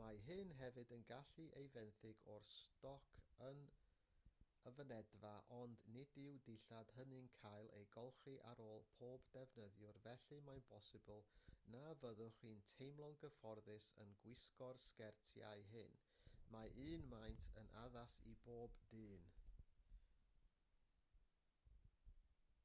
[0.00, 3.08] mae hyn hefyd yn gallu cael ei fenthyg o'r stoc
[3.46, 3.62] yn
[4.70, 10.38] y fynedfa ond nid yw'r dillad hynny'n cael eu golchi ar ôl pob defnyddiwr felly
[10.50, 11.18] mae'n bosibl
[11.76, 15.98] na fyddwch chi'n teimlo'n gyfforddus yn gwisgo'r sgertiau hyn
[16.56, 19.28] mae un maint yn addas i bob dyn